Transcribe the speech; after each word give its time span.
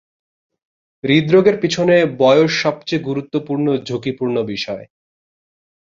হৃদরোগের 1.03 1.55
পিছনে 1.61 1.95
বয়স 2.17 2.51
সবচেয়ে 2.63 3.05
গুরুত্বপূর্ণ 3.05 3.67
ঝুঁকিপূর্ণ 3.87 4.35
বিষয়। 4.45 4.85